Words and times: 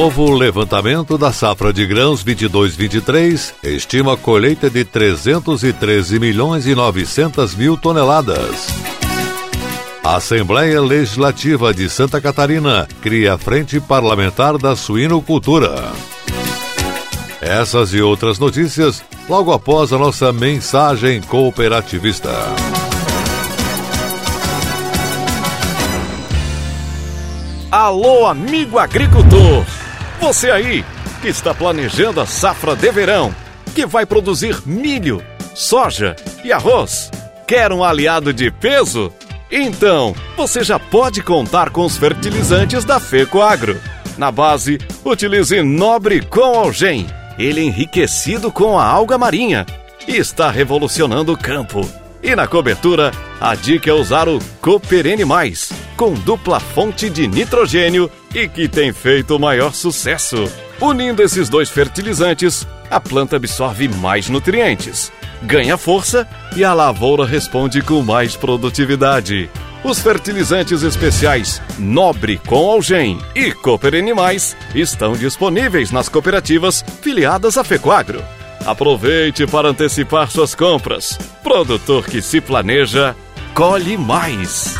Novo 0.00 0.30
levantamento 0.30 1.18
da 1.18 1.32
safra 1.32 1.72
de 1.72 1.84
grãos 1.84 2.22
22-23 2.22 3.52
estima 3.64 4.16
colheita 4.16 4.70
de 4.70 4.84
313 4.84 6.20
milhões 6.20 6.68
e 6.68 6.74
900 6.76 7.56
mil 7.56 7.76
toneladas. 7.76 8.68
A 10.04 10.14
Assembleia 10.14 10.80
Legislativa 10.80 11.74
de 11.74 11.90
Santa 11.90 12.20
Catarina 12.20 12.86
cria 13.02 13.34
a 13.34 13.38
Frente 13.38 13.80
Parlamentar 13.80 14.56
da 14.56 14.76
Suinocultura. 14.76 15.90
Essas 17.42 17.92
e 17.92 18.00
outras 18.00 18.38
notícias 18.38 19.02
logo 19.28 19.52
após 19.52 19.92
a 19.92 19.98
nossa 19.98 20.32
mensagem 20.32 21.20
cooperativista. 21.22 22.30
Alô, 27.68 28.26
amigo 28.26 28.78
agricultor! 28.78 29.77
Você 30.20 30.50
aí 30.50 30.84
que 31.22 31.28
está 31.28 31.54
planejando 31.54 32.20
a 32.20 32.26
safra 32.26 32.74
de 32.74 32.90
verão, 32.90 33.34
que 33.74 33.86
vai 33.86 34.04
produzir 34.04 34.60
milho, 34.66 35.22
soja 35.54 36.16
e 36.44 36.52
arroz, 36.52 37.10
quer 37.46 37.72
um 37.72 37.82
aliado 37.82 38.32
de 38.32 38.50
peso? 38.50 39.12
Então, 39.50 40.14
você 40.36 40.62
já 40.62 40.78
pode 40.78 41.22
contar 41.22 41.70
com 41.70 41.84
os 41.84 41.96
fertilizantes 41.96 42.84
da 42.84 43.00
Fecoagro. 43.00 43.80
Na 44.18 44.30
base, 44.30 44.78
utilize 45.04 45.62
Nobre 45.62 46.20
com 46.20 46.58
Algem. 46.58 47.06
Ele 47.38 47.60
é 47.60 47.64
enriquecido 47.64 48.50
com 48.52 48.78
a 48.78 48.84
alga 48.84 49.16
marinha 49.16 49.64
e 50.06 50.16
está 50.16 50.50
revolucionando 50.50 51.32
o 51.32 51.38
campo. 51.38 51.88
E 52.22 52.34
na 52.34 52.46
cobertura, 52.46 53.12
a 53.40 53.54
dica 53.54 53.90
é 53.90 53.92
usar 53.92 54.28
o 54.28 54.38
Cooperene 54.60 55.24
Mais, 55.24 55.70
com 55.96 56.14
dupla 56.14 56.58
fonte 56.58 57.08
de 57.08 57.28
nitrogênio 57.28 58.10
e 58.34 58.48
que 58.48 58.68
tem 58.68 58.92
feito 58.92 59.36
o 59.36 59.38
maior 59.38 59.72
sucesso. 59.72 60.50
Unindo 60.80 61.22
esses 61.22 61.48
dois 61.48 61.68
fertilizantes, 61.68 62.66
a 62.90 63.00
planta 63.00 63.36
absorve 63.36 63.88
mais 63.88 64.28
nutrientes, 64.28 65.12
ganha 65.42 65.76
força 65.76 66.26
e 66.56 66.64
a 66.64 66.72
lavoura 66.72 67.24
responde 67.24 67.82
com 67.82 68.02
mais 68.02 68.36
produtividade. 68.36 69.48
Os 69.84 70.00
fertilizantes 70.00 70.82
especiais 70.82 71.62
Nobre 71.78 72.40
com 72.46 72.68
Algem 72.68 73.18
e 73.34 73.52
Cooper 73.52 73.94
Animais 73.94 74.56
estão 74.74 75.12
disponíveis 75.12 75.92
nas 75.92 76.08
cooperativas 76.08 76.84
filiadas 77.00 77.56
à 77.56 77.62
Fecoagro. 77.62 78.22
Aproveite 78.66 79.46
para 79.46 79.68
antecipar 79.68 80.30
suas 80.30 80.54
compras. 80.54 81.18
Produtor 81.42 82.06
que 82.06 82.20
se 82.20 82.40
planeja, 82.40 83.16
colhe 83.54 83.96
mais. 83.96 84.76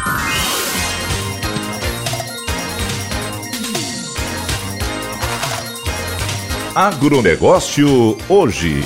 Agronegócio 6.75 8.17
hoje. 8.29 8.85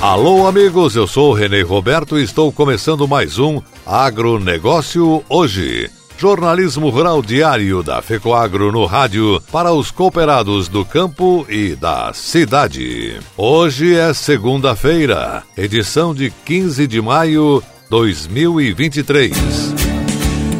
Alô, 0.00 0.46
amigos, 0.46 0.96
eu 0.96 1.06
sou 1.06 1.30
o 1.30 1.34
Renê 1.34 1.62
Roberto 1.62 2.18
e 2.18 2.24
estou 2.24 2.52
começando 2.52 3.06
mais 3.06 3.38
um 3.38 3.62
Agronegócio 3.86 5.24
hoje. 5.28 5.88
Jornalismo 6.16 6.88
Rural 6.90 7.20
Diário 7.20 7.82
da 7.82 8.00
FECOAGRO 8.00 8.70
no 8.70 8.86
rádio 8.86 9.42
para 9.50 9.72
os 9.72 9.90
cooperados 9.90 10.68
do 10.68 10.84
campo 10.84 11.44
e 11.48 11.74
da 11.74 12.12
cidade. 12.12 13.18
Hoje 13.36 13.94
é 13.94 14.14
segunda-feira, 14.14 15.42
edição 15.56 16.14
de 16.14 16.30
15 16.30 16.86
de 16.86 17.00
maio 17.00 17.62
2023. 17.90 19.34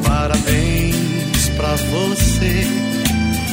Parabéns 0.05 1.49
pra 1.57 1.75
você. 1.77 2.85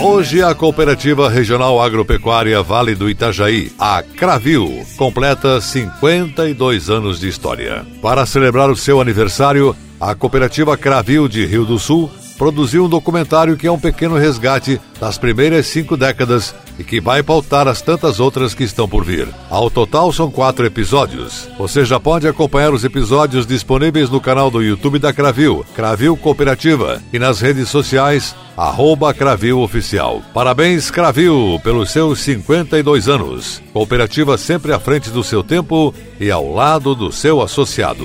Hoje 0.04 0.42
a 0.42 0.56
Cooperativa 0.56 1.30
Regional 1.30 1.80
Agropecuária 1.80 2.64
Vale 2.64 2.96
do 2.96 3.08
Itajaí, 3.08 3.72
a 3.78 4.02
Cravil, 4.02 4.84
completa 4.98 5.62
52 5.62 6.90
anos 6.90 7.20
de 7.20 7.28
história. 7.28 7.86
Para 8.02 8.26
celebrar 8.26 8.72
o 8.72 8.76
seu 8.76 9.00
aniversário, 9.00 9.76
a 10.02 10.16
Cooperativa 10.16 10.76
Cravil 10.76 11.28
de 11.28 11.46
Rio 11.46 11.64
do 11.64 11.78
Sul 11.78 12.10
produziu 12.36 12.86
um 12.86 12.90
documentário 12.90 13.56
que 13.56 13.68
é 13.68 13.72
um 13.72 13.78
pequeno 13.78 14.18
resgate 14.18 14.82
das 15.00 15.16
primeiras 15.16 15.68
cinco 15.68 15.96
décadas 15.96 16.56
e 16.80 16.84
que 16.84 17.00
vai 17.00 17.22
pautar 17.22 17.68
as 17.68 17.84
tantas 17.84 18.20
outras 18.20 18.56
que 18.56 18.64
estão 18.64 18.90
por 18.90 19.06
vir. 19.06 19.28
Ao 19.48 19.70
total 19.70 20.12
são 20.12 20.32
quatro 20.32 20.66
episódios. 20.66 21.48
Você 21.60 21.86
já 21.86 22.00
pode 22.00 22.28
acompanhar 22.28 22.74
os 22.74 22.84
episódios 22.84 23.46
disponíveis 23.46 24.10
no 24.10 24.20
canal 24.20 24.50
do 24.50 24.64
YouTube 24.64 24.98
da 24.98 25.14
Cravil, 25.14 25.64
Cravil 25.76 26.18
Cooperativa, 26.18 27.00
e 27.14 27.20
nas 27.20 27.40
redes 27.40 27.70
sociais, 27.70 28.36
arroba 28.58 29.14
Cravil 29.14 29.60
Oficial. 29.60 30.24
Parabéns, 30.34 30.90
Cravil, 30.90 31.62
pelos 31.64 31.92
seus 31.92 32.22
52 32.22 33.08
anos. 33.08 33.62
Cooperativa 33.72 34.36
sempre 34.36 34.74
à 34.74 34.80
frente 34.80 35.12
do 35.12 35.24
seu 35.24 35.44
tempo 35.44 35.94
e 36.20 36.32
ao 36.32 36.52
lado 36.52 36.96
do 36.96 37.12
seu 37.12 37.40
associado. 37.40 38.04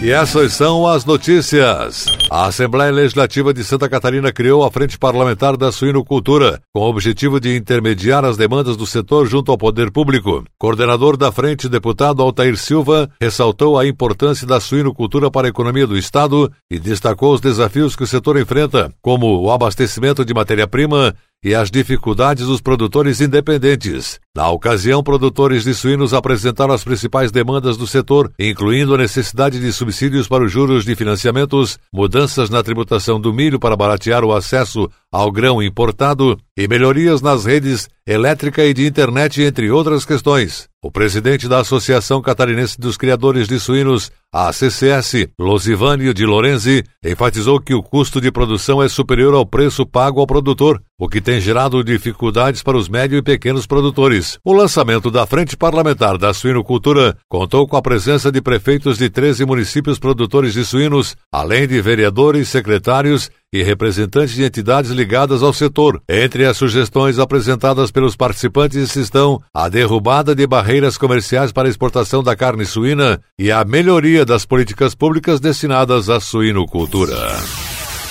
E 0.00 0.12
essas 0.12 0.52
são 0.52 0.86
as 0.86 1.04
notícias. 1.04 2.06
A 2.30 2.46
Assembleia 2.46 2.92
Legislativa 2.92 3.52
de 3.52 3.64
Santa 3.64 3.88
Catarina 3.88 4.32
criou 4.32 4.62
a 4.62 4.70
Frente 4.70 4.96
Parlamentar 4.96 5.56
da 5.56 5.72
Suinocultura, 5.72 6.62
com 6.72 6.82
o 6.82 6.88
objetivo 6.88 7.40
de 7.40 7.56
intermediar 7.56 8.24
as 8.24 8.36
demandas 8.36 8.76
do 8.76 8.86
setor 8.86 9.26
junto 9.26 9.50
ao 9.50 9.58
poder 9.58 9.90
público. 9.90 10.44
Coordenador 10.56 11.16
da 11.16 11.32
frente, 11.32 11.68
deputado 11.68 12.22
Altair 12.22 12.56
Silva, 12.56 13.10
ressaltou 13.20 13.76
a 13.76 13.88
importância 13.88 14.46
da 14.46 14.60
suinocultura 14.60 15.32
para 15.32 15.48
a 15.48 15.50
economia 15.50 15.86
do 15.86 15.98
Estado 15.98 16.48
e 16.70 16.78
destacou 16.78 17.34
os 17.34 17.40
desafios 17.40 17.96
que 17.96 18.04
o 18.04 18.06
setor 18.06 18.38
enfrenta, 18.38 18.92
como 19.02 19.40
o 19.40 19.50
abastecimento 19.50 20.24
de 20.24 20.32
matéria-prima 20.32 21.12
e 21.42 21.54
as 21.54 21.70
dificuldades 21.70 22.46
dos 22.46 22.60
produtores 22.60 23.20
independentes. 23.20 24.20
Na 24.34 24.48
ocasião, 24.50 25.02
produtores 25.02 25.64
de 25.64 25.74
suínos 25.74 26.12
apresentaram 26.12 26.74
as 26.74 26.84
principais 26.84 27.32
demandas 27.32 27.76
do 27.76 27.86
setor, 27.86 28.32
incluindo 28.38 28.94
a 28.94 28.98
necessidade 28.98 29.58
de 29.60 29.72
subsídios 29.72 30.28
para 30.28 30.44
os 30.44 30.52
juros 30.52 30.84
de 30.84 30.94
financiamentos, 30.94 31.78
mudanças 31.92 32.50
na 32.50 32.62
tributação 32.62 33.20
do 33.20 33.32
milho 33.32 33.58
para 33.58 33.76
baratear 33.76 34.24
o 34.24 34.32
acesso 34.32 34.90
ao 35.10 35.32
grão 35.32 35.62
importado 35.62 36.38
e 36.56 36.68
melhorias 36.68 37.22
nas 37.22 37.44
redes 37.44 37.88
elétrica 38.06 38.64
e 38.64 38.72
de 38.72 38.86
internet, 38.86 39.42
entre 39.42 39.70
outras 39.70 40.04
questões. 40.04 40.67
O 40.80 40.92
presidente 40.92 41.48
da 41.48 41.58
Associação 41.58 42.22
Catarinense 42.22 42.80
dos 42.80 42.96
Criadores 42.96 43.48
de 43.48 43.58
Suínos, 43.58 44.12
a 44.32 44.52
CCS, 44.52 45.28
Losivânio 45.36 46.14
de 46.14 46.24
Lorenzi, 46.24 46.84
enfatizou 47.04 47.60
que 47.60 47.74
o 47.74 47.82
custo 47.82 48.20
de 48.20 48.30
produção 48.30 48.80
é 48.80 48.88
superior 48.88 49.34
ao 49.34 49.44
preço 49.44 49.84
pago 49.84 50.20
ao 50.20 50.26
produtor, 50.26 50.80
o 50.96 51.08
que 51.08 51.20
tem 51.20 51.40
gerado 51.40 51.82
dificuldades 51.82 52.62
para 52.62 52.76
os 52.76 52.88
médios 52.88 53.18
e 53.18 53.22
pequenos 53.22 53.66
produtores. 53.66 54.38
O 54.44 54.52
lançamento 54.52 55.10
da 55.10 55.26
Frente 55.26 55.56
Parlamentar 55.56 56.16
da 56.16 56.32
Suinocultura 56.32 57.16
contou 57.28 57.66
com 57.66 57.76
a 57.76 57.82
presença 57.82 58.30
de 58.30 58.40
prefeitos 58.40 58.98
de 58.98 59.10
13 59.10 59.44
municípios 59.44 59.98
produtores 59.98 60.52
de 60.52 60.64
suínos, 60.64 61.16
além 61.32 61.66
de 61.66 61.80
vereadores, 61.80 62.50
secretários 62.50 63.28
e 63.52 63.62
representantes 63.62 64.34
de 64.34 64.44
entidades 64.44 64.90
ligadas 64.90 65.42
ao 65.42 65.52
setor. 65.52 66.02
Entre 66.08 66.44
as 66.44 66.56
sugestões 66.56 67.18
apresentadas 67.18 67.90
pelos 67.90 68.16
participantes 68.16 68.94
estão 68.96 69.42
a 69.54 69.68
derrubada 69.68 70.34
de 70.34 70.46
barreiras 70.46 70.98
comerciais 70.98 71.52
para 71.52 71.68
a 71.68 71.70
exportação 71.70 72.22
da 72.22 72.36
carne 72.36 72.64
suína 72.64 73.20
e 73.38 73.50
a 73.50 73.64
melhoria 73.64 74.24
das 74.24 74.44
políticas 74.44 74.94
públicas 74.94 75.40
destinadas 75.40 76.08
à 76.08 76.20
suinocultura. 76.20 77.16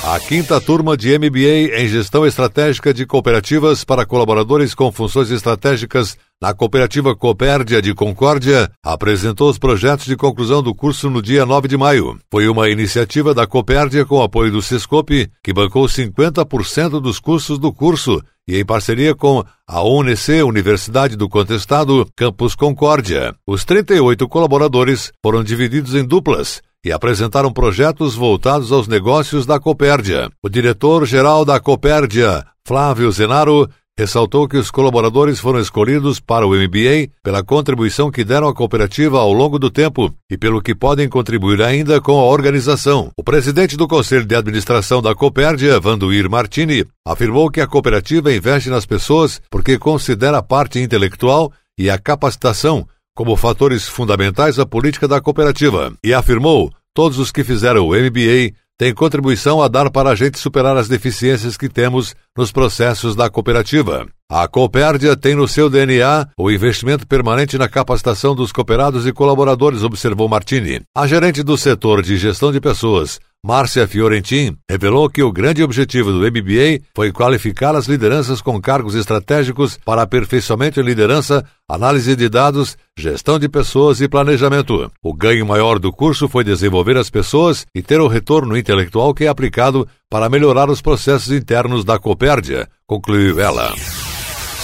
A 0.04 0.20
quinta 0.20 0.62
turma 0.62 0.96
de 0.96 1.18
MBA 1.18 1.82
em 1.82 1.88
Gestão 1.88 2.26
Estratégica 2.26 2.94
de 2.94 3.06
Cooperativas 3.06 3.84
para 3.84 4.06
colaboradores 4.06 4.74
com 4.74 4.92
funções 4.92 5.32
estratégicas 5.32 6.18
na 6.42 6.54
cooperativa 6.54 7.16
Copérdia 7.16 7.82
de 7.82 7.94
Concórdia 7.94 8.70
apresentou 8.84 9.50
os 9.50 9.58
projetos 9.58 10.06
de 10.06 10.16
conclusão 10.16 10.62
do 10.62 10.74
curso 10.74 11.10
no 11.10 11.22
dia 11.22 11.46
9 11.46 11.68
de 11.68 11.76
maio. 11.76 12.20
Foi 12.32 12.48
uma 12.48 12.70
iniciativa 12.70 13.34
da 13.34 13.48
Copérdia 13.48 14.06
com 14.06 14.22
apoio 14.22 14.52
do 14.52 14.62
Sescope, 14.62 15.30
que 15.44 15.54
bancou 15.54 15.86
50% 15.86 17.02
dos 17.02 17.20
custos 17.20 17.58
do 17.58 17.74
curso 17.74 18.22
e 18.48 18.58
em 18.58 18.66
parceria 18.66 19.14
com 19.14 19.44
a 19.68 19.84
UNEC, 19.84 20.44
Universidade 20.44 21.18
do 21.18 21.28
Contestado, 21.28 22.08
Campus 22.16 22.56
Concórdia. 22.56 23.36
Os 23.46 23.66
38 23.66 24.28
colaboradores 24.30 25.12
foram 25.22 25.44
divididos 25.44 25.96
em 25.96 26.06
duplas 26.06 26.62
e 26.86 26.92
apresentaram 26.92 27.52
projetos 27.52 28.16
voltados 28.16 28.72
aos 28.72 28.88
negócios 28.88 29.46
da 29.46 29.60
Copérdia. 29.60 30.30
O 30.42 30.48
diretor-geral 30.48 31.44
da 31.44 31.60
Copérdia, 31.60 32.46
Flávio 32.66 33.12
Zenaro, 33.12 33.68
ressaltou 33.98 34.48
que 34.48 34.58
os 34.58 34.70
colaboradores 34.70 35.40
foram 35.40 35.60
escolhidos 35.60 36.20
para 36.20 36.46
o 36.46 36.52
MBA 36.52 37.10
pela 37.24 37.44
contribuição 37.44 38.12
que 38.12 38.24
deram 38.24 38.48
à 38.48 38.54
cooperativa 38.54 39.18
ao 39.20 39.34
longo 39.34 39.58
do 39.58 39.72
tempo 39.72 40.14
e 40.30 40.38
pelo 40.38 40.62
que 40.62 40.76
podem 40.76 41.10
contribuir 41.10 41.62
ainda 41.62 42.00
com 42.00 42.20
a 42.20 42.26
organização. 42.26 43.12
O 43.18 43.24
presidente 43.24 43.76
do 43.76 43.88
Conselho 43.88 44.26
de 44.26 44.36
Administração 44.36 45.02
da 45.02 45.16
Copérdia, 45.16 45.80
Vanduir 45.80 46.30
Martini, 46.30 46.86
afirmou 47.06 47.50
que 47.50 47.60
a 47.60 47.68
cooperativa 47.68 48.32
investe 48.32 48.70
nas 48.70 48.86
pessoas 48.86 49.42
porque 49.50 49.80
considera 49.80 50.38
a 50.38 50.44
parte 50.44 50.80
intelectual 50.80 51.52
e 51.78 51.90
a 51.90 51.98
capacitação 51.98 52.88
como 53.16 53.36
fatores 53.36 53.88
fundamentais 53.88 54.60
à 54.60 54.66
política 54.66 55.08
da 55.08 55.20
cooperativa 55.20 55.92
e 56.04 56.14
afirmou: 56.14 56.72
todos 56.94 57.18
os 57.18 57.32
que 57.32 57.44
fizeram 57.44 57.88
o 57.88 57.96
MBA 57.96 58.54
têm 58.78 58.94
contribuição 58.94 59.62
a 59.62 59.68
dar 59.68 59.90
para 59.90 60.12
a 60.12 60.16
gente 60.16 60.38
superar 60.38 60.78
as 60.78 60.88
deficiências 60.88 61.58
que 61.58 61.68
temos 61.68 62.16
nos 62.38 62.52
processos 62.52 63.16
da 63.16 63.30
cooperativa. 63.30 64.06
A 64.30 64.46
Coopérdia 64.46 65.16
tem 65.16 65.36
no 65.36 65.48
seu 65.48 65.70
DNA 65.70 66.28
o 66.38 66.52
investimento 66.52 67.08
permanente 67.08 67.58
na 67.58 67.70
capacitação 67.70 68.36
dos 68.36 68.52
cooperados 68.52 69.08
e 69.08 69.14
colaboradores, 69.14 69.84
observou 69.84 70.28
Martini. 70.28 70.82
A 70.94 71.08
gerente 71.08 71.42
do 71.42 71.58
setor 71.58 72.02
de 72.02 72.18
gestão 72.18 72.52
de 72.52 72.60
pessoas, 72.60 73.20
Márcia 73.46 73.88
Fiorentin 73.88 74.58
revelou 74.70 75.10
que 75.10 75.22
o 75.22 75.32
grande 75.32 75.64
objetivo 75.64 76.12
do 76.12 76.20
MBA 76.20 76.82
foi 76.94 77.12
qualificar 77.12 77.76
as 77.76 77.88
lideranças 77.88 78.42
com 78.42 78.60
cargos 78.60 78.96
estratégicos 78.96 79.78
para 79.86 80.02
aperfeiçoamento 80.02 80.80
em 80.80 80.84
liderança, 80.84 81.46
análise 81.70 82.16
de 82.16 82.28
dados, 82.28 82.78
gestão 82.98 83.38
de 83.38 83.48
pessoas 83.48 84.02
e 84.02 84.08
planejamento. 84.08 84.92
O 85.04 85.14
ganho 85.14 85.46
maior 85.46 85.80
do 85.80 85.94
curso 85.94 86.28
foi 86.28 86.44
desenvolver 86.44 86.98
as 86.98 87.10
pessoas 87.10 87.66
e 87.74 87.82
ter 87.82 88.02
o 88.02 88.08
retorno 88.08 88.58
intelectual 88.58 89.14
que 89.14 89.26
é 89.26 89.28
aplicado 89.28 89.88
para 90.10 90.30
melhorar 90.30 90.70
os 90.70 90.82
processos 90.82 91.32
internos 91.32 91.86
da 91.86 92.00
Copérdia, 92.00 92.68
concluiu 92.86 93.40
ela. 93.40 93.74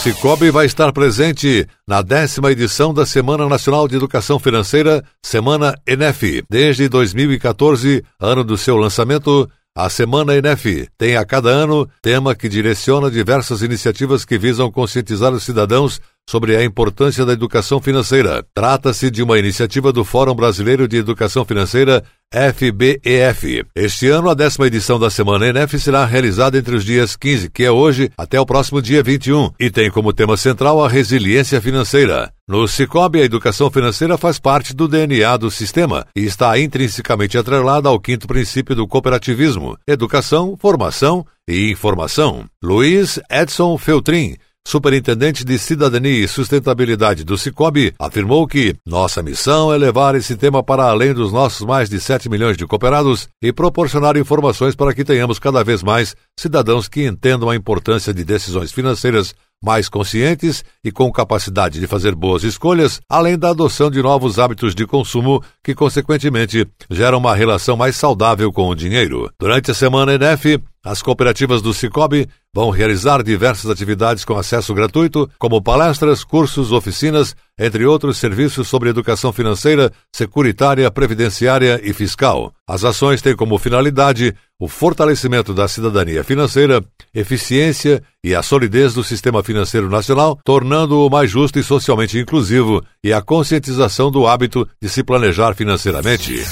Cicobi 0.03 0.51
vai 0.51 0.65
estar 0.65 0.91
presente 0.91 1.65
na 1.87 2.01
décima 2.01 2.51
edição 2.51 2.93
da 2.93 3.05
Semana 3.05 3.47
Nacional 3.47 3.87
de 3.87 3.95
Educação 3.95 4.37
Financeira, 4.37 5.01
Semana 5.21 5.79
ENEF. 5.87 6.43
Desde 6.49 6.89
2014, 6.89 8.03
ano 8.19 8.43
do 8.43 8.57
seu 8.57 8.75
lançamento, 8.75 9.49
a 9.73 9.89
Semana 9.89 10.35
ENEF 10.35 10.89
tem 10.97 11.15
a 11.15 11.23
cada 11.23 11.47
ano 11.47 11.87
tema 12.01 12.35
que 12.35 12.49
direciona 12.49 13.09
diversas 13.09 13.61
iniciativas 13.61 14.25
que 14.25 14.37
visam 14.37 14.69
conscientizar 14.69 15.31
os 15.31 15.43
cidadãos 15.43 16.01
sobre 16.29 16.55
a 16.55 16.63
importância 16.63 17.25
da 17.25 17.33
educação 17.33 17.81
financeira. 17.81 18.45
Trata-se 18.53 19.11
de 19.11 19.21
uma 19.21 19.37
iniciativa 19.37 19.91
do 19.91 20.03
Fórum 20.03 20.33
Brasileiro 20.33 20.87
de 20.87 20.97
Educação 20.97 21.45
Financeira, 21.45 22.03
FBEF. 22.33 23.63
Este 23.75 24.07
ano, 24.07 24.29
a 24.29 24.33
décima 24.33 24.65
edição 24.65 24.99
da 24.99 25.09
Semana 25.09 25.47
ENEF 25.47 25.77
será 25.77 26.03
realizada 26.03 26.57
entre 26.57 26.75
os 26.75 26.83
dias 26.83 27.15
15, 27.15 27.49
que 27.51 27.63
é 27.63 27.71
hoje, 27.71 28.11
até 28.17 28.39
o 28.39 28.45
próximo 28.45 28.81
dia 28.81 29.03
21, 29.03 29.51
e 29.59 29.69
tem 29.69 29.91
como 29.91 30.11
tema 30.11 30.35
central 30.35 30.83
a 30.83 30.89
resiliência 30.89 31.61
financeira. 31.61 32.31
No 32.47 32.67
Cicobi, 32.67 33.21
a 33.21 33.25
educação 33.25 33.69
financeira 33.69 34.17
faz 34.17 34.39
parte 34.39 34.73
do 34.73 34.87
DNA 34.87 35.37
do 35.37 35.51
sistema 35.51 36.05
e 36.15 36.25
está 36.25 36.57
intrinsecamente 36.59 37.37
atrelada 37.37 37.87
ao 37.87 37.99
quinto 37.99 38.27
princípio 38.27 38.75
do 38.75 38.87
cooperativismo: 38.87 39.77
educação, 39.87 40.57
formação 40.59 41.25
e 41.47 41.69
informação. 41.71 42.45
Luiz 42.61 43.19
Edson 43.29 43.77
Feltrin, 43.77 44.37
superintendente 44.67 45.43
de 45.43 45.57
Cidadania 45.57 46.23
e 46.23 46.27
Sustentabilidade 46.27 47.23
do 47.23 47.37
Cicobi, 47.37 47.93
afirmou 47.99 48.47
que 48.47 48.75
nossa 48.85 49.21
missão 49.21 49.73
é 49.73 49.77
levar 49.77 50.15
esse 50.15 50.35
tema 50.35 50.63
para 50.63 50.85
além 50.85 51.13
dos 51.13 51.31
nossos 51.31 51.65
mais 51.65 51.89
de 51.89 51.99
7 51.99 52.29
milhões 52.29 52.57
de 52.57 52.65
cooperados 52.65 53.27
e 53.41 53.51
proporcionar 53.51 54.17
informações 54.17 54.75
para 54.75 54.93
que 54.93 55.03
tenhamos 55.03 55.39
cada 55.39 55.63
vez 55.63 55.83
mais 55.83 56.15
cidadãos 56.39 56.87
que 56.87 57.05
entendam 57.05 57.49
a 57.49 57.55
importância 57.55 58.13
de 58.13 58.23
decisões 58.23 58.71
financeiras 58.71 59.35
mais 59.63 59.87
conscientes 59.87 60.63
e 60.83 60.91
com 60.91 61.09
capacidade 61.09 61.79
de 61.79 61.87
fazer 61.87 62.13
boas 62.13 62.43
escolhas, 62.43 62.99
além 63.09 63.37
da 63.37 63.51
adoção 63.51 63.89
de 63.89 64.01
novos 64.01 64.37
hábitos 64.37 64.75
de 64.75 64.85
consumo 64.85 65.41
que, 65.63 65.73
consequentemente, 65.73 66.67
geram 66.91 67.19
uma 67.19 67.33
relação 67.33 67.77
mais 67.77 67.95
saudável 67.95 68.51
com 68.51 68.67
o 68.67 68.75
dinheiro. 68.75 69.31
Durante 69.39 69.71
a 69.71 69.73
semana 69.73 70.13
ENEF, 70.13 70.61
as 70.85 71.01
cooperativas 71.01 71.61
do 71.61 71.73
Cicobi 71.73 72.27
vão 72.53 72.69
realizar 72.69 73.23
diversas 73.23 73.71
atividades 73.71 74.25
com 74.25 74.37
acesso 74.37 74.73
gratuito, 74.73 75.29
como 75.39 75.61
palestras, 75.61 76.25
cursos, 76.25 76.73
oficinas, 76.73 77.33
entre 77.57 77.85
outros 77.85 78.17
serviços 78.17 78.67
sobre 78.67 78.89
educação 78.89 79.31
financeira, 79.31 79.93
securitária, 80.11 80.91
previdenciária 80.91 81.79
e 81.81 81.93
fiscal. 81.93 82.51
As 82.67 82.83
ações 82.83 83.21
têm 83.21 83.33
como 83.33 83.57
finalidade 83.57 84.35
o 84.63 84.67
fortalecimento 84.69 85.53
da 85.53 85.67
cidadania 85.67 86.23
financeira, 86.23 86.81
eficiência 87.13 88.01
e 88.23 88.33
a 88.33 88.41
solidez 88.41 88.93
do 88.93 89.03
sistema 89.03 89.43
financeiro 89.43 89.89
nacional, 89.89 90.39
tornando-o 90.41 91.09
mais 91.09 91.29
justo 91.29 91.59
e 91.59 91.63
socialmente 91.63 92.17
inclusivo, 92.17 92.81
e 93.03 93.11
a 93.11 93.21
conscientização 93.21 94.09
do 94.09 94.25
hábito 94.25 94.65
de 94.81 94.87
se 94.87 95.03
planejar 95.03 95.53
financeiramente. 95.53 96.45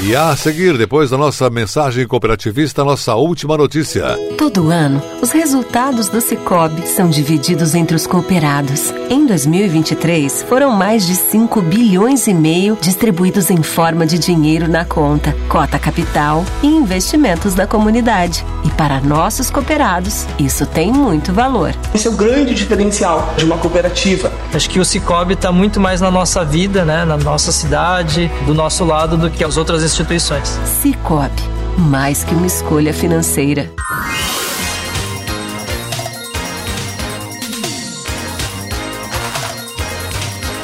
E 0.00 0.16
a 0.16 0.34
seguir, 0.34 0.76
depois 0.76 1.10
da 1.10 1.18
nossa 1.18 1.48
mensagem 1.48 2.06
cooperativista, 2.06 2.82
nossa 2.82 3.14
última 3.14 3.56
notícia. 3.56 4.16
Todo 4.36 4.70
ano, 4.70 5.00
os 5.20 5.30
resultados 5.30 6.08
do 6.08 6.20
Cicobi 6.20 6.86
são 6.88 7.08
divididos 7.08 7.74
entre 7.74 7.94
os 7.94 8.06
cooperados. 8.06 8.92
Em 9.08 9.26
2023, 9.26 10.44
foram 10.48 10.72
mais 10.72 11.06
de 11.06 11.14
5 11.14 11.60
bilhões 11.62 12.26
e 12.26 12.34
meio 12.34 12.76
distribuídos 12.80 13.50
em 13.50 13.62
forma 13.62 14.04
de 14.04 14.18
dinheiro 14.18 14.66
na 14.66 14.84
conta, 14.84 15.36
cota 15.48 15.78
capital 15.78 16.44
e 16.62 16.66
investimentos 16.66 17.54
da 17.54 17.66
comunidade. 17.66 18.44
E 18.64 18.70
para 18.70 19.00
nossos 19.00 19.50
cooperados, 19.50 20.26
isso 20.38 20.66
tem 20.66 20.92
muito 20.92 21.32
valor. 21.32 21.74
Esse 21.94 22.08
é 22.08 22.10
o 22.10 22.14
grande 22.14 22.54
diferencial 22.54 23.32
de 23.36 23.44
uma 23.44 23.58
cooperativa. 23.58 24.32
Acho 24.52 24.68
que 24.68 24.80
o 24.80 24.84
Cicobi 24.84 25.34
está 25.34 25.52
muito 25.52 25.78
mais 25.78 26.00
na 26.00 26.10
nossa 26.10 26.44
vida, 26.44 26.84
né, 26.84 27.04
na 27.04 27.16
nossa 27.16 27.52
cidade, 27.52 28.30
do 28.46 28.54
nosso 28.54 28.84
lado, 28.84 29.16
do 29.16 29.30
que 29.30 29.44
as 29.44 29.56
outras 29.56 29.81
instituições. 29.82 30.48
Cicobi, 30.80 31.42
mais 31.78 32.24
que 32.24 32.34
uma 32.34 32.46
escolha 32.46 32.92
financeira. 32.92 33.70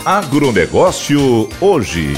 Agronegócio 0.04 1.48
hoje. 1.60 2.14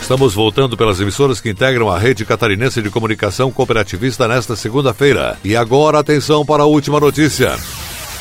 Estamos 0.00 0.34
voltando 0.34 0.76
pelas 0.76 0.98
emissoras 1.00 1.40
que 1.40 1.50
integram 1.50 1.88
a 1.88 1.98
rede 1.98 2.24
catarinense 2.24 2.80
de 2.80 2.90
comunicação 2.90 3.52
cooperativista 3.52 4.26
nesta 4.26 4.56
segunda-feira. 4.56 5.38
E 5.44 5.54
agora, 5.54 6.00
atenção 6.00 6.44
para 6.44 6.62
a 6.64 6.66
última 6.66 6.98
notícia. 6.98 7.56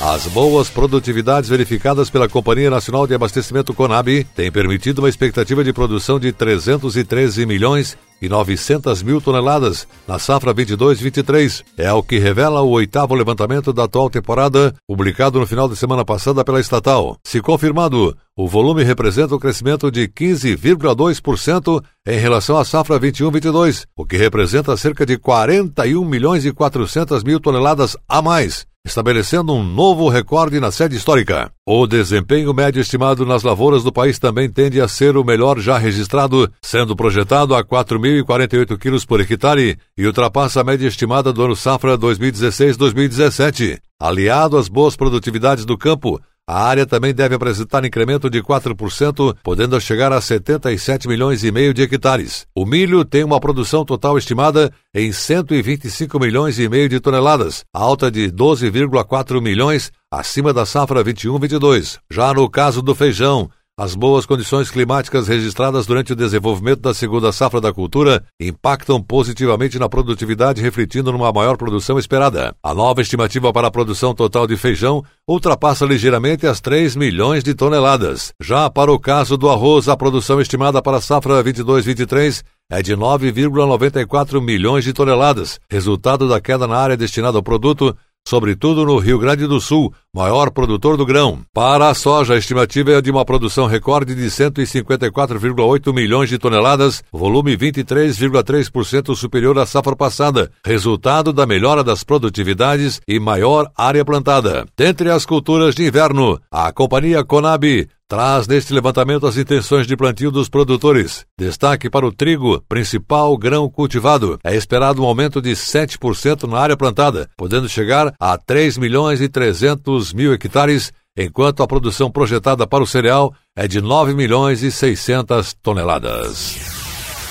As 0.01 0.27
boas 0.27 0.69
produtividades 0.69 1.49
verificadas 1.49 2.09
pela 2.09 2.29
Companhia 2.29 2.69
Nacional 2.69 3.05
de 3.05 3.13
Abastecimento 3.13 3.73
Conab 3.73 4.23
têm 4.33 4.49
permitido 4.49 4.99
uma 4.99 5.09
expectativa 5.09 5.61
de 5.61 5.73
produção 5.73 6.17
de 6.17 6.31
313 6.31 7.45
milhões 7.45 7.97
e 8.21 8.29
900 8.29 9.03
mil 9.03 9.19
toneladas 9.19 9.85
na 10.07 10.17
safra 10.17 10.53
22-23. 10.53 11.65
É 11.77 11.91
o 11.91 12.01
que 12.01 12.17
revela 12.17 12.61
o 12.61 12.69
oitavo 12.69 13.13
levantamento 13.13 13.73
da 13.73 13.83
atual 13.83 14.09
temporada, 14.09 14.73
publicado 14.87 15.37
no 15.37 15.45
final 15.45 15.67
de 15.67 15.75
semana 15.75 16.05
passada 16.05 16.45
pela 16.45 16.61
estatal. 16.61 17.17
Se 17.21 17.41
confirmado, 17.41 18.15
o 18.37 18.47
volume 18.47 18.83
representa 18.83 19.35
um 19.35 19.39
crescimento 19.39 19.91
de 19.91 20.07
15,2% 20.07 21.83
em 22.07 22.17
relação 22.17 22.57
à 22.57 22.63
safra 22.63 22.97
21-22, 22.97 23.83
o 23.97 24.05
que 24.05 24.15
representa 24.15 24.77
cerca 24.77 25.05
de 25.05 25.17
41 25.17 26.05
milhões 26.05 26.45
e 26.45 26.53
400 26.53 27.21
mil 27.21 27.37
toneladas 27.41 27.97
a 28.07 28.21
mais 28.21 28.68
estabelecendo 28.85 29.53
um 29.53 29.63
novo 29.63 30.09
recorde 30.09 30.59
na 30.59 30.71
sede 30.71 30.95
histórica. 30.95 31.51
O 31.65 31.85
desempenho 31.85 32.53
médio 32.53 32.81
estimado 32.81 33.25
nas 33.25 33.43
lavouras 33.43 33.83
do 33.83 33.91
país 33.91 34.17
também 34.17 34.49
tende 34.49 34.79
a 34.79 34.87
ser 34.87 35.17
o 35.17 35.23
melhor 35.23 35.59
já 35.59 35.77
registrado, 35.77 36.51
sendo 36.61 36.95
projetado 36.95 37.53
a 37.53 37.63
4.048 37.63 38.77
quilos 38.77 39.05
por 39.05 39.19
hectare 39.19 39.77
e 39.97 40.05
ultrapassa 40.05 40.61
a 40.61 40.63
média 40.63 40.87
estimada 40.87 41.31
do 41.33 41.43
ano 41.43 41.55
safra 41.55 41.97
2016-2017. 41.97 43.79
Aliado 43.99 44.57
às 44.57 44.69
boas 44.69 44.95
produtividades 44.95 45.65
do 45.65 45.77
campo, 45.77 46.21
A 46.51 46.63
área 46.63 46.83
também 46.83 47.13
deve 47.13 47.35
apresentar 47.35 47.85
incremento 47.85 48.27
de 48.27 48.41
4%, 48.41 49.37
podendo 49.43 49.79
chegar 49.79 50.11
a 50.11 50.19
77 50.19 51.07
milhões 51.07 51.43
e 51.43 51.51
meio 51.51 51.75
de 51.75 51.83
hectares. 51.83 52.47
O 52.55 52.65
milho 52.65 53.05
tem 53.05 53.23
uma 53.23 53.39
produção 53.39 53.85
total 53.85 54.17
estimada 54.17 54.73
em 54.91 55.11
125 55.11 56.19
milhões 56.19 56.57
e 56.57 56.67
meio 56.67 56.89
de 56.89 56.99
toneladas, 56.99 57.63
alta 57.71 58.09
de 58.09 58.31
12,4 58.31 59.39
milhões 59.39 59.91
acima 60.11 60.51
da 60.51 60.65
safra 60.65 61.03
21-22. 61.03 61.99
Já 62.09 62.33
no 62.33 62.49
caso 62.49 62.81
do 62.81 62.95
feijão, 62.95 63.51
as 63.79 63.95
boas 63.95 64.25
condições 64.25 64.69
climáticas 64.69 65.29
registradas 65.29 65.85
durante 65.85 66.11
o 66.11 66.15
desenvolvimento 66.15 66.81
da 66.81 66.93
segunda 66.93 67.31
safra 67.31 67.61
da 67.61 67.71
cultura 67.71 68.21
impactam 68.37 69.01
positivamente 69.01 69.79
na 69.79 69.87
produtividade, 69.87 70.61
refletindo 70.61 71.13
numa 71.13 71.31
maior 71.31 71.55
produção 71.55 71.97
esperada. 71.97 72.53
A 72.61 72.73
nova 72.73 73.01
estimativa 73.01 73.53
para 73.53 73.69
a 73.69 73.71
produção 73.71 74.13
total 74.13 74.45
de 74.45 74.57
feijão 74.57 75.01
ultrapassa 75.25 75.85
ligeiramente 75.85 76.45
as 76.45 76.59
3 76.59 76.97
milhões 76.97 77.41
de 77.41 77.55
toneladas. 77.55 78.33
Já 78.41 78.69
para 78.69 78.91
o 78.91 78.99
caso 78.99 79.37
do 79.37 79.49
arroz, 79.49 79.87
a 79.87 79.95
produção 79.95 80.41
estimada 80.41 80.81
para 80.81 80.97
a 80.97 81.01
safra 81.01 81.41
22-23 81.41 82.43
é 82.69 82.83
de 82.83 82.97
9,94 82.97 84.41
milhões 84.41 84.83
de 84.83 84.91
toneladas, 84.91 85.57
resultado 85.71 86.27
da 86.27 86.41
queda 86.41 86.67
na 86.67 86.75
área 86.75 86.97
destinada 86.97 87.37
ao 87.37 87.43
produto 87.43 87.95
sobretudo 88.29 88.85
no 88.85 88.99
Rio 88.99 89.17
Grande 89.17 89.47
do 89.47 89.59
Sul, 89.59 89.91
maior 90.13 90.51
produtor 90.51 90.95
do 90.95 91.03
grão. 91.03 91.39
Para 91.51 91.89
a 91.89 91.95
soja, 91.95 92.35
a 92.35 92.37
estimativa 92.37 92.91
é 92.91 93.01
de 93.01 93.09
uma 93.09 93.25
produção 93.25 93.65
recorde 93.65 94.13
de 94.13 94.27
154,8 94.27 95.91
milhões 95.91 96.29
de 96.29 96.37
toneladas, 96.37 97.03
volume 97.11 97.57
23,3% 97.57 99.15
superior 99.15 99.57
à 99.57 99.65
safra 99.65 99.95
passada, 99.95 100.51
resultado 100.63 101.33
da 101.33 101.47
melhora 101.47 101.83
das 101.83 102.03
produtividades 102.03 103.01
e 103.07 103.19
maior 103.19 103.71
área 103.75 104.05
plantada. 104.05 104.67
Dentre 104.77 105.09
as 105.09 105.25
culturas 105.25 105.73
de 105.73 105.87
inverno, 105.87 106.39
a 106.51 106.71
companhia 106.71 107.23
Conab 107.23 107.89
traz 108.09 108.47
neste 108.47 108.73
levantamento 108.73 109.27
as 109.27 109.37
intenções 109.37 109.85
de 109.85 109.95
plantio 109.95 110.31
dos 110.31 110.49
produtores. 110.49 111.25
Destaque 111.37 111.89
para 111.89 112.07
o 112.07 112.11
trigo, 112.11 112.61
principal 112.67 113.37
grão 113.37 113.69
cultivado. 113.69 114.39
É 114.43 114.55
esperado 114.55 115.03
um 115.03 115.05
aumento 115.05 115.39
de 115.39 115.51
7% 115.51 116.49
na 116.49 116.57
área 116.57 116.75
plantada, 116.75 117.29
podendo 117.37 117.69
chegar 117.69 118.11
a 118.19 118.35
3 118.35 118.79
milhões 118.79 119.21
e 119.21 119.29
300 119.29 120.11
mil 120.11 120.33
hectares, 120.33 120.91
enquanto 121.15 121.61
a 121.61 121.67
produção 121.67 122.09
projetada 122.09 122.65
para 122.65 122.83
o 122.83 122.87
cereal 122.87 123.31
é 123.55 123.67
de 123.67 123.79
9 123.79 124.15
milhões 124.15 124.63
e 124.63 124.71
600 124.71 125.53
toneladas. 125.61 126.78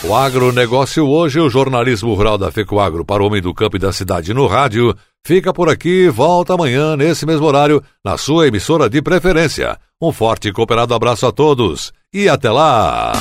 O 0.04 0.14
agronegócio 0.14 1.06
hoje, 1.08 1.40
o 1.40 1.50
jornalismo 1.50 2.14
rural 2.14 2.38
da 2.38 2.52
FECOAGro 2.52 3.04
para 3.04 3.22
o 3.22 3.26
homem 3.26 3.42
do 3.42 3.52
campo 3.52 3.76
e 3.76 3.80
da 3.80 3.92
cidade 3.92 4.32
no 4.32 4.46
rádio, 4.46 4.94
fica 5.24 5.52
por 5.52 5.68
aqui, 5.68 6.08
volta 6.08 6.54
amanhã, 6.54 6.96
nesse 6.96 7.26
mesmo 7.26 7.44
horário, 7.46 7.82
na 8.04 8.16
sua 8.16 8.46
emissora 8.46 8.88
de 8.88 9.02
preferência. 9.02 9.76
Um 10.00 10.12
forte 10.12 10.48
e 10.48 10.52
cooperado 10.52 10.94
abraço 10.94 11.26
a 11.26 11.32
todos 11.32 11.92
e 12.14 12.28
até 12.28 12.48
lá! 12.48 13.12